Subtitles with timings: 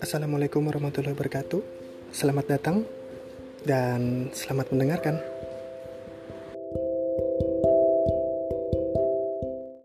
[0.00, 1.60] Assalamualaikum warahmatullahi wabarakatuh.
[2.08, 2.88] Selamat datang
[3.68, 5.20] dan selamat mendengarkan.